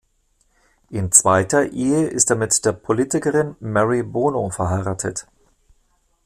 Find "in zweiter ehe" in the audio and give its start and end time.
0.89-2.07